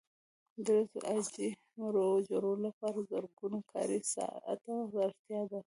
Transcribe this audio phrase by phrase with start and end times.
[0.65, 4.73] د لسو عاجي مرو جوړولو لپاره زرګونه کاري ساعته
[5.05, 5.59] اړتیا ده.